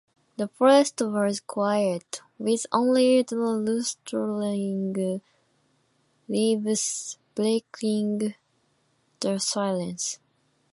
[0.37, 5.21] The forest was quiet, with only the rustling
[6.27, 8.33] leaves breaking
[9.19, 10.17] the silence.